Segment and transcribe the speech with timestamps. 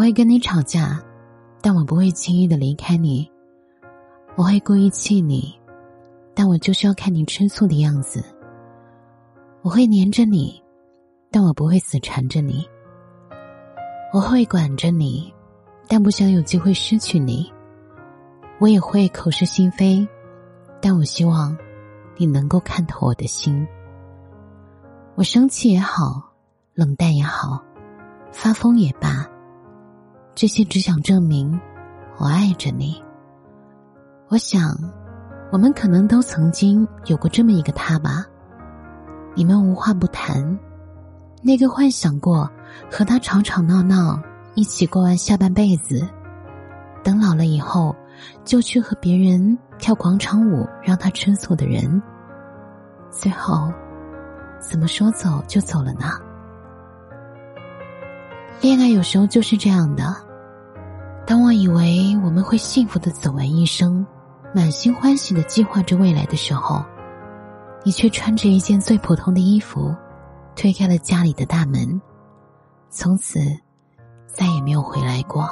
[0.00, 0.98] 我会跟你吵架，
[1.60, 3.30] 但我不会轻易的离开你。
[4.34, 5.54] 我会故意气你，
[6.32, 8.24] 但我就是要看你吃醋的样子。
[9.60, 10.58] 我会黏着你，
[11.30, 12.66] 但我不会死缠着你。
[14.10, 15.30] 我会管着你，
[15.86, 17.52] 但不想有机会失去你。
[18.58, 20.08] 我也会口是心非，
[20.80, 21.54] 但我希望
[22.16, 23.68] 你能够看透我的心。
[25.14, 26.32] 我生气也好，
[26.72, 27.62] 冷淡也好，
[28.32, 29.29] 发疯也罢。
[30.34, 31.60] 这些只想证明，
[32.16, 33.02] 我爱着你。
[34.28, 34.76] 我想，
[35.52, 38.24] 我们可能都曾经有过这么一个他吧。
[39.34, 40.58] 你们无话不谈，
[41.42, 42.50] 那个幻想过
[42.90, 44.20] 和他吵吵闹闹，
[44.54, 46.08] 一起过完下半辈子，
[47.02, 47.94] 等老了以后
[48.44, 52.00] 就去和别人跳广场舞让他吃醋的人，
[53.10, 53.72] 最后
[54.60, 56.06] 怎么说走就走了呢？
[58.60, 60.14] 恋爱有时候就是这样的。
[61.26, 64.06] 当我以为我们会幸福的走完一生，
[64.54, 66.84] 满心欢喜的计划着未来的时候，
[67.82, 69.94] 你却穿着一件最普通的衣服，
[70.54, 71.98] 推开了家里的大门，
[72.90, 73.40] 从此
[74.26, 75.48] 再也没有回来过。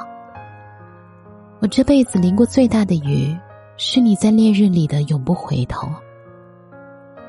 [1.59, 3.35] 我这辈子淋过最大的雨，
[3.75, 5.89] 是你在烈日里的永不回头。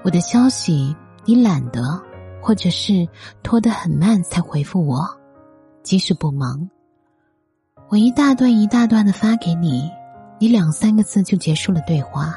[0.03, 0.95] 我的消息
[1.25, 1.99] 你懒得，
[2.43, 3.09] 或者是
[3.43, 5.20] 拖得很慢才回复我，
[5.83, 6.69] 即使不忙。
[7.89, 9.91] 我一大段一大段的发给你，
[10.39, 12.35] 你两三个字就结束了对话。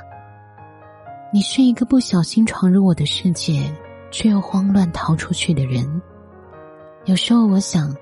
[1.32, 3.72] 你是一个不小心闯入我的世界，
[4.12, 6.02] 却又慌乱逃出去的人。
[7.06, 7.96] 有时候我想，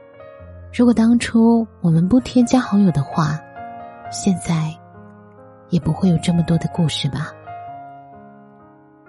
[0.74, 3.40] 如果当初我们不添加好友的话，
[4.12, 4.74] 现在
[5.70, 7.32] 也不会有这么多的故事吧。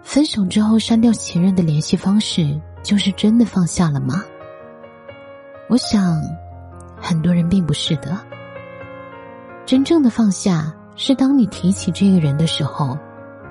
[0.03, 4.25] 分手之后删掉前任的联系方式，就是真的放下了吗？
[5.73, 6.21] 我想，
[7.01, 8.15] 很多人并不是的。
[9.65, 12.95] 真正的放下，是当你提起这个人的时候，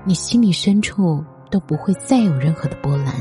[0.03, 3.15] 你心里深处都不会再有任何的波澜，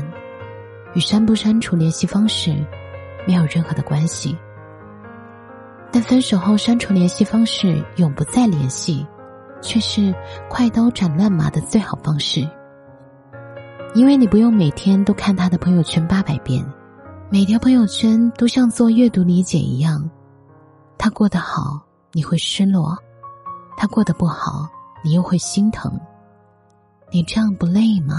[0.93, 2.55] 与删不删除联系方式
[3.27, 4.37] 没有任何的关系。
[5.91, 9.03] 但分手后删除联系方式，永不再联系，
[9.63, 10.13] 却是
[10.47, 12.47] 快刀斩乱麻的最好方式。
[13.95, 16.63] 因为你不用每天都看他的朋友圈八百遍，
[17.33, 20.05] 每条朋友圈都像做阅读理解一样，
[20.97, 21.81] 他过得好。
[22.11, 22.93] 你会失落，
[23.77, 24.67] 他过得不好，
[25.01, 25.97] 你又会心疼。
[27.09, 28.15] 你这样不累吗？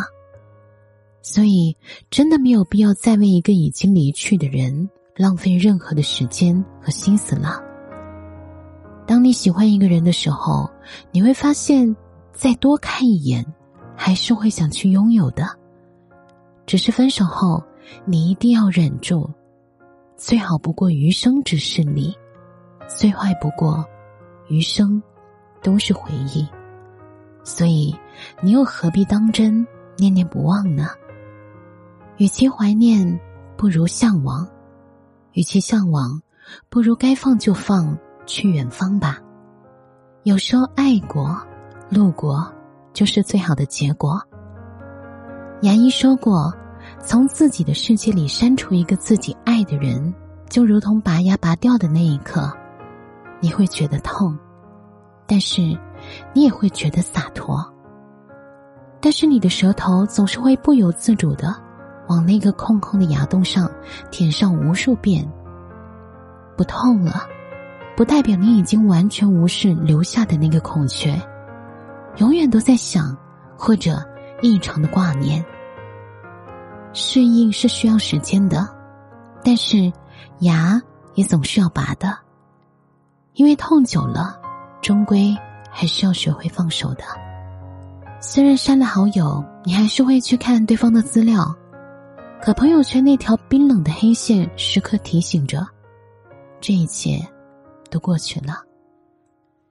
[1.21, 1.77] 所以，
[2.09, 7.62] 真的没有必要再为一个已经离去的人浪费任何的时间和心思了。
[9.06, 10.71] 当你喜欢一个人的时候，
[11.11, 11.95] 你会发现，
[12.33, 13.45] 再多看一眼，
[13.95, 15.47] 还是会想去拥有的。
[16.65, 17.62] 只是分手后，
[18.04, 19.31] 你一定要忍住，
[20.16, 22.15] 最好不过余生只是你。
[22.88, 23.84] 最坏不过，
[24.48, 25.03] 余生
[25.62, 26.47] 都是回忆，
[27.42, 27.94] 所以
[28.42, 29.66] 你又何必当真
[29.97, 30.88] 念念不忘呢？
[32.19, 33.19] 与其怀念，
[33.56, 34.47] 不如向往；
[35.32, 36.21] 与其向往，
[36.69, 39.19] 不如该放就放，去远方吧。
[40.25, 41.41] 有时候爱过、
[41.88, 42.53] 路过，
[42.92, 44.21] 就是最好的结果。
[45.62, 46.53] 杨一说过
[47.05, 50.15] ：“从自己的世界里删除一个自己爱的人，
[50.49, 52.51] 就如同拔牙拔掉的那一刻。”
[53.45, 54.39] 你会觉得痛，
[55.27, 55.61] 但是
[56.33, 57.61] 你也会觉得洒脱。
[59.01, 61.53] 但是你的舌头总是会不由自主的
[62.09, 63.69] 往那个空空的牙洞上
[64.13, 65.29] 舔上无数遍。
[66.57, 67.27] 不痛了，
[67.97, 71.21] 不代表你已经完全无视留下的那个孔雀，
[72.19, 73.17] 永远都在想
[73.59, 74.01] 或者
[74.41, 75.45] 异常的挂念。
[76.92, 78.69] 适应是需要时间的，
[79.42, 79.92] 但是
[80.41, 80.80] 牙
[81.14, 82.16] 也总是要拔的。
[83.34, 84.41] 因为痛久了，
[84.82, 85.34] 终归
[85.70, 87.04] 还是要学会放手的。
[88.20, 91.54] 虽然删了好友，你还是会去看对方的资料，
[92.42, 95.66] 可朋友圈那条冰冷的黑线时刻提醒着，
[96.60, 97.18] 这一切
[97.91, 98.62] 都过去了。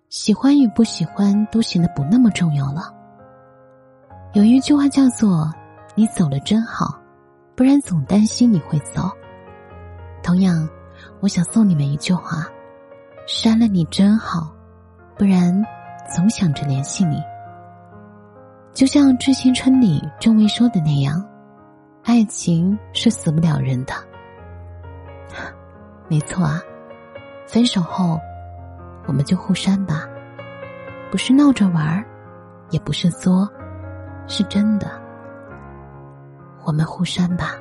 [0.09, 2.93] 喜欢与不喜欢都显得不那么重要了。
[4.33, 5.49] 有一句话叫做
[5.95, 6.99] “你走了真好，
[7.61, 9.07] 不然总担心你会走。”
[10.23, 10.67] 同样，
[11.19, 12.47] 我想送你们一句话。
[13.27, 14.51] 删了你真好，
[15.15, 15.63] 不然
[16.11, 17.21] 总想着联系你。
[18.73, 21.23] 就像《致青春》里郑薇说的那样，
[22.03, 23.93] 爱情是死不了人的。
[26.09, 26.59] 没错啊，
[27.47, 28.19] 分手后
[29.05, 30.09] 我们就互删吧，
[31.11, 32.03] 不是闹着玩儿，
[32.71, 33.47] 也不是作，
[34.25, 34.99] 是真的。
[36.63, 37.55] 我们互删吧。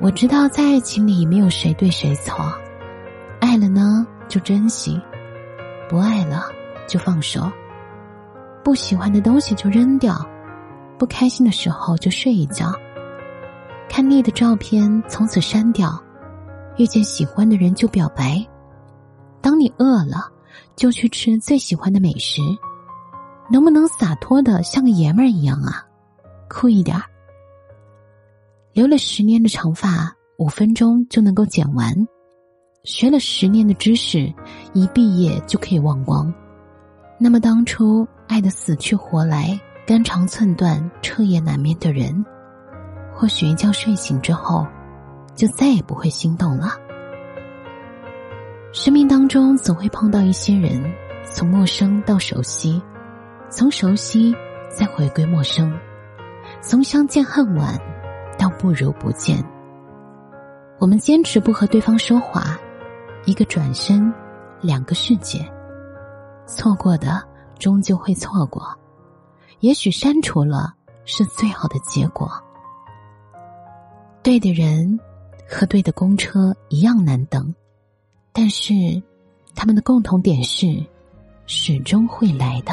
[0.00, 2.52] 我知道在爱情里没有谁对谁错。
[3.40, 5.00] 爱了呢，就珍惜；
[5.88, 6.44] 不爱了，
[6.86, 7.50] 就放手。
[8.62, 10.14] 不喜欢的东西就扔掉，
[10.98, 12.72] 不开心的时候就睡一觉。
[13.88, 15.90] 看腻的照片，从此删掉；
[16.76, 18.46] 遇见喜欢的人就表白。
[19.40, 20.30] 当你饿了，
[20.76, 22.40] 就去吃最喜欢的美食。
[23.50, 25.84] 能不能洒脱的像个爷们儿一样啊？
[26.50, 27.02] 酷一点儿。
[28.74, 31.92] 留了十年的长发，五分钟就能够剪完；
[32.84, 34.32] 学了十年的知识，
[34.74, 36.32] 一毕业就可以忘光。
[37.18, 42.24] 那么当初爱的死去活来、肝肠寸断、彻夜难眠的人。
[43.14, 44.66] 或许一觉睡醒之后，
[45.34, 46.74] 就再也不会心动了。
[48.72, 50.82] 生命当中总会碰到一些人，
[51.24, 52.80] 从陌生到熟悉，
[53.50, 54.34] 从熟悉
[54.70, 55.76] 再回归陌生，
[56.62, 57.78] 从相见恨晚
[58.38, 59.42] 到不如不见。
[60.78, 62.58] 我们坚持不和对方说话，
[63.24, 64.12] 一个转身，
[64.60, 65.40] 两个世界。
[66.46, 67.22] 错过的
[67.58, 68.66] 终究会错过，
[69.60, 70.72] 也许删除了
[71.04, 72.30] 是最好的结果。
[74.22, 74.98] 对的人
[75.48, 77.54] 和对的公车一样难等，
[78.32, 78.72] 但是
[79.54, 80.84] 他们的共同点是
[81.46, 82.72] 始终会来的。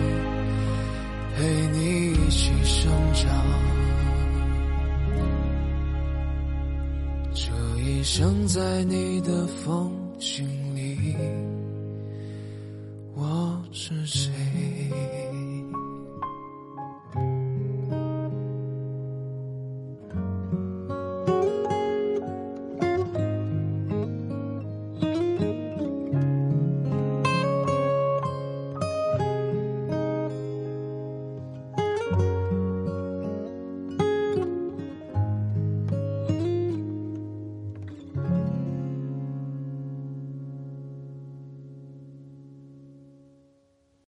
[8.03, 11.15] 生在你的风景里，
[13.13, 14.31] 我是谁？